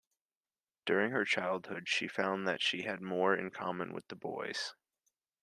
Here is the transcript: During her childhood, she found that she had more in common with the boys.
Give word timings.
During 0.87 1.11
her 1.11 1.25
childhood, 1.25 1.87
she 1.87 2.07
found 2.07 2.47
that 2.47 2.59
she 2.59 2.81
had 2.81 3.03
more 3.03 3.35
in 3.35 3.51
common 3.51 3.93
with 3.93 4.07
the 4.07 4.15
boys. 4.15 4.73